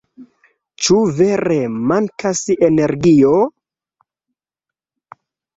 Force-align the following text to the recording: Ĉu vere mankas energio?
Ĉu 0.85 0.95
vere 1.19 1.57
mankas 1.91 2.41
energio? 2.69 3.35